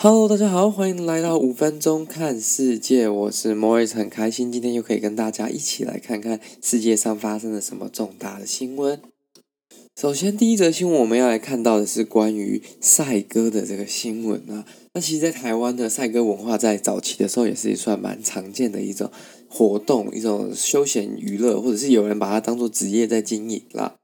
[0.00, 3.08] Hello，大家好，欢迎来到五分钟看世界。
[3.08, 9.00] 我是 Mois，很开心今天又可以跟大家一起来看看世界上发生了什么重大的新闻。
[10.00, 14.64] 首先，第一则新闻我们要来看到的是关于赛鸽的这个新闻啊。
[14.94, 19.10] 那其实，在台湾的赛鸽文化在早期的时候也是算蛮常见的一种
[19.48, 23.96] 活动，一种休闲娱乐，或者是有人把它当做职业在经营啦。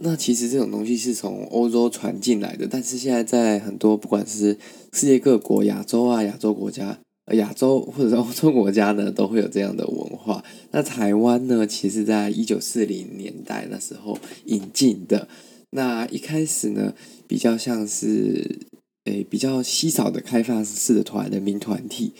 [0.00, 4.56] 那其实这种东西是从欧洲传进来的，但是现在在很多不管是
[4.92, 6.96] 世界各国、亚洲啊、亚洲国家、
[7.32, 10.44] 亚洲或者是欧洲国家呢，都会有这样的文化。
[10.70, 15.26] 那台湾呢，其实在一九四零年代那时候引进的。
[15.70, 16.94] 那一开始呢，
[17.26, 18.60] 比较像是
[19.04, 22.12] 诶比较稀少的开放式的团人民团体。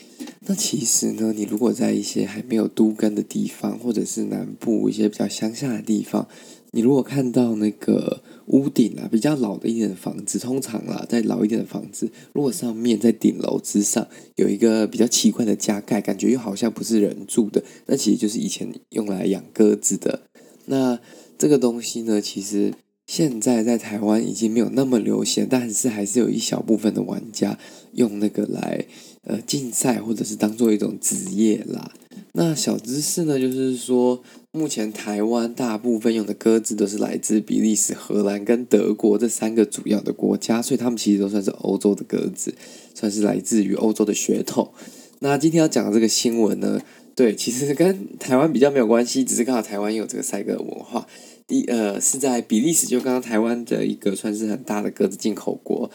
[0.48, 6.28] 那其实呢，你如果在一些还没有都根的地方，或者是南部一些比较乡下的地方。
[6.72, 20.22] 你如果看到那个屋顶啊，比较老的一点的房子，通常啦，在老一点的房子，如果上面在顶楼之上有一个比较奇怪的加盖，感觉又好像不是人住的，那其实就是以前用来养鸽子的。
[20.66, 20.98] 那
[21.38, 22.75] 这个东西呢，其实
[23.06, 27.58] 现在在台湾已经没有那么流行，但是还是有一小部分的玩家
[27.92, 28.84] 用那个来
[29.22, 31.92] 呃竞赛，或者是当做一种职业啦。
[32.32, 34.22] 那小知识呢，就是说，
[34.59, 42.53] 目前台湾大部分用的鸽子都是来自比利时、荷兰跟德国这三个主要的国家，所以他们其实都算是欧洲的鸽子，
[42.92, 44.73] 算是来自于欧洲的血统。
[45.20, 46.81] 那今天要讲的这个新闻呢，
[47.15, 51.06] 对，其实跟台湾比较没有关系，只是刚好台湾有这个赛鸽文化。
[51.47, 55.89] 第呃是在比利时，就刚刚台湾的一个算是很大的鸽子进口国，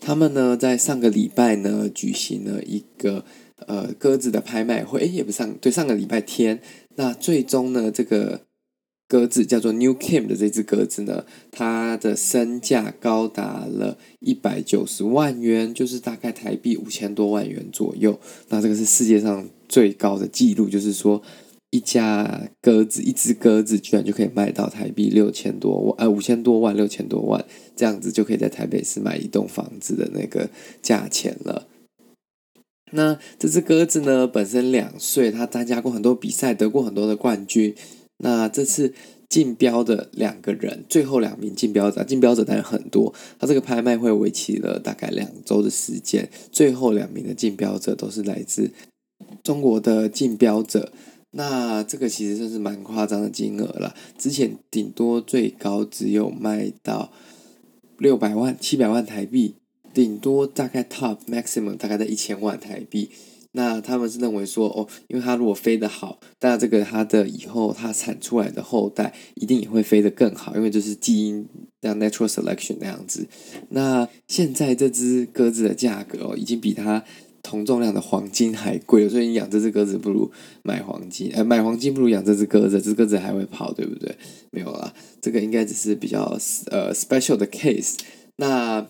[0.00, 3.24] 他们呢在上个礼拜呢举行了一个。
[3.66, 6.60] 呃，鸽子的拍卖会，诶，也不上，对，上个礼拜天，
[6.98, 8.40] 那最终呢，这个
[9.06, 18.18] 鸽子叫做 New Kim 的这只鸽子呢，它的身价高达了一百九十万元，就是大概台币五千多万元左右。
[18.48, 21.22] 那这个是世界上最高的纪录，就是说
[21.70, 27.44] 一家鸽子，一只鸽子居然就可以卖到台币六千多万，呃，五千多万，六千多万，
[27.76, 30.50] 这样子就可以在台北市买一栋房子的那个
[30.82, 31.68] 价钱了。
[32.92, 37.74] 那这只鸽子呢，本身两岁，它参加过很多比赛，得过很多的冠军。
[38.18, 38.92] 那这次
[39.28, 43.12] 竞标的两个人，最后两名竞标者，竞标者当然很多。
[43.38, 48.72] 它这个拍卖会为期了大概两周的时间，最后两名的竞标者都是来自
[49.44, 50.92] 中国的竞标者。
[51.32, 57.12] 那这个其实算是蛮夸张的金额了，之前顶多最高只有卖到
[57.98, 59.56] 六百万、七百万台币。
[59.92, 63.10] 顶多大概 top maximum 大概在一千万台币，
[63.52, 71.46] 那他们是认为说哦，因为它如果飞得好，那这个它的以后它产出来的后代一定也会飞得更好，因为就是基因
[71.82, 73.26] 像 natural selection 那样子。
[73.70, 77.02] 那现在这只鸽子的价格哦，已经比它
[77.42, 80.30] 同重量的黄金还贵了，所以你养这只鸽子不如
[80.62, 84.14] 买黄金，呃，买黄金不如养这只鸽子，这只鸽子还会跑，对不对？
[84.50, 86.38] 没有啦，这个应该只是比较
[86.70, 87.96] 呃 special 的 case。
[88.36, 88.86] 那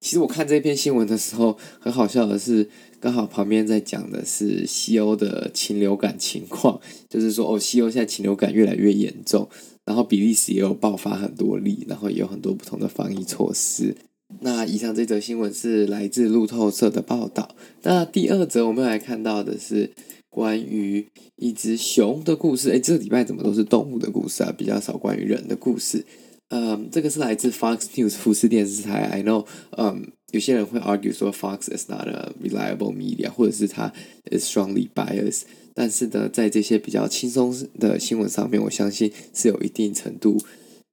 [0.00, 2.68] 其实我看这篇新闻的时候，很好笑的是，
[3.00, 9.48] 刚好旁边在讲的是西欧的禽流感情况，就是说哦，西欧现在禽流感越来越严重，
[9.84, 13.96] 然后比利时也有爆发很多例，然后也有很多不同的防疫措施。
[14.40, 17.56] 那以上这则新闻是来自路透社的报道。
[17.82, 19.90] 那第二则我们来看到的是
[20.28, 22.68] 关于一只熊的故事。
[22.70, 24.54] 诶，这个礼拜怎么都是动物的故事啊？
[24.56, 26.04] 比较少关于人的故事。
[26.49, 29.01] 嗯，这个是来自 Fox News 福斯电视台。
[29.11, 29.45] I know，
[29.77, 33.91] 嗯，有些人会 argue 说 Fox is not a reliable media，或者是它
[34.31, 35.43] is strongly biased。
[35.73, 40.37] 但是呢，在这些比较轻松的新闻上面，我相信是有一定程度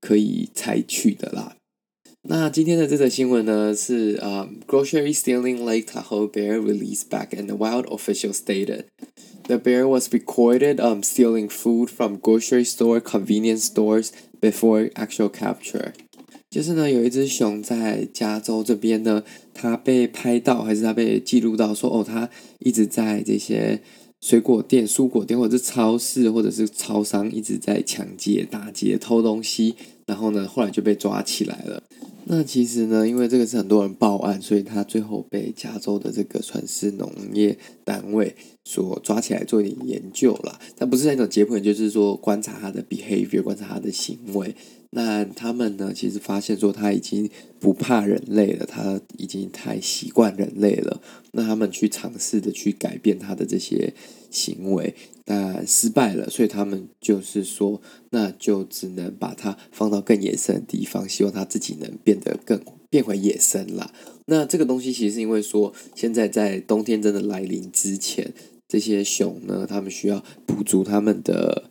[0.01, 1.57] 可以采取的啦。
[2.29, 7.85] 那今天的这则新闻呢，是嗯，grocery stealing Lake Tahoe bear released back in the wild.
[7.87, 8.85] Officials stated
[9.45, 14.13] the bear was recorded um stealing food from grocery store, convenience stores.
[14.42, 15.94] Before actual capture，
[16.50, 19.24] 就是呢，有一只熊在加州这边呢，
[19.54, 22.30] 它被拍到，还是它被记录到说，哦，它
[22.60, 23.82] 一直在这些
[24.22, 31.84] 水果店、蔬果店，或者是超市，或者是超商，一直在抢劫、打劫、偷东西，然后呢，后来就被抓起来了。
[32.28, 40.60] 那其实呢，因为这个是很多人报案，所以他最后被加州的这个算是农业单位所抓起来做一点研究了。
[40.76, 44.56] 但不是那种解剖，就是说观察他的 behavior，观察他的行为。
[44.96, 51.02] 那他们呢，其实发现说他已经不怕人类了，他已经太习惯人类了。
[51.34, 53.94] 那他们去尝试的去改变他的这些
[54.32, 54.96] 行为。
[55.28, 57.82] 但失败了，所以他们就是说，
[58.12, 63.92] 那就只能把它放到更野生的地方，希望它自己能变得更变回野生啦。
[64.28, 68.34] 那这个东西其实是因为说，现在在冬天真的来临之前，
[68.68, 71.70] 这些熊呢，他们需要补足他们的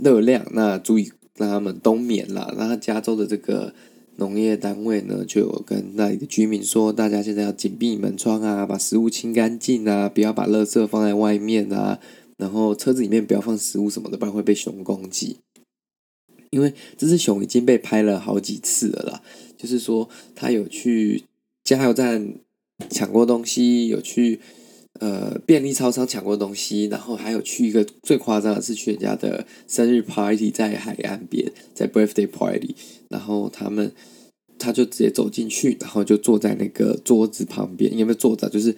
[0.00, 2.54] 热量，那足以让他们冬眠啦。
[2.56, 3.74] 那加州的这个
[4.16, 11.98] 农业单位呢，就有跟那里的居民说，大家现在要紧闭门窗啊，把食物清干净啊，不要把垃圾放在外面啊，
[12.36, 15.38] 然后车子里面不要放食物什么的，不然会被熊攻击。
[16.50, 19.22] 因为这只熊已经被拍了好几次了啦，
[19.56, 21.22] 就是说他有去
[21.62, 22.34] 加油站
[22.90, 24.40] 抢过东西，有去
[24.98, 32.74] 呃便利超商抢过东西，然后还有去一个最夸张的是去人家的生日 party，在海岸边，在 birthday party，
[33.08, 33.92] 然后他们
[34.58, 38.48] 他就直接走进去，然后就坐在那个桌子旁边，有没有坐着？
[38.48, 38.74] 就是。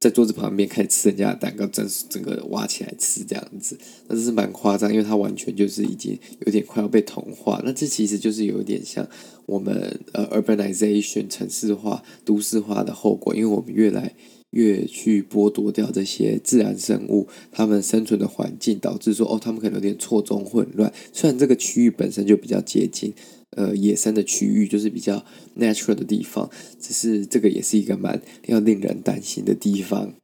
[0.00, 7.58] 在桌子旁边开始吃人家的蛋糕，整整个挖起来吃这样子，那这是蛮夸张，因为它完全就是已经有点快要被同化。
[7.64, 9.08] 那这其实就是有点像
[9.46, 14.14] 我们呃 urbanization 城市化、都市化的后果，因为我们越来
[14.54, 20.90] 越去剥夺掉这些自然生物它们生存的环境，导致说哦，它们可能有点错综混乱。
[21.12, 23.12] 虽然这个区域本身就比较接近。
[23.56, 25.24] 呃，野生的区域就是比较
[25.56, 30.14] natural 的地方，只是这个也是一个蛮要令人担心的地方。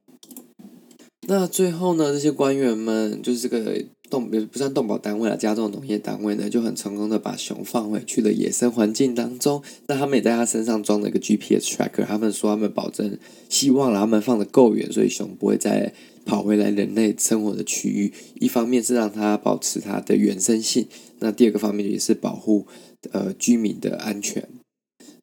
[1.29, 9.63] 那最后呢，这些官员们就是这个动不算动保单位了，加州农业单位呢就很成功的把熊放回去了野生环境当中。
[9.87, 13.17] 那他们也在他身上装了一个 GPS tracker，他们说他们保证，
[13.49, 15.95] 希望他们放得够远，所以熊不会再
[16.27, 18.13] 跑回来人类生活的区域。
[18.41, 20.89] 一方面是让它保持它的原生性，
[21.21, 22.67] 那第二个方面也是保护。
[23.13, 24.47] 呃，居民的安全。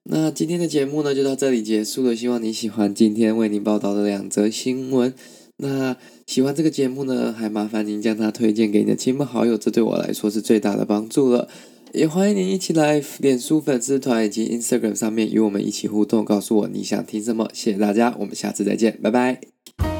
[0.09, 2.15] 那今天的节目呢，就到这里结束了。
[2.15, 5.13] 希望你喜欢今天为您报道的两则新闻。
[5.57, 11.49] 那喜欢这个节目呢，还麻烦您将它推荐给你的亲朋好友，这对我来说是最大的帮助了。
[11.93, 17.49] 也欢迎您一起来脸书粉丝团以及 Instagram 上面与我们一起互动，告诉我你想听什么。
[17.53, 19.96] 谢谢大家，我们下次再见，拜拜。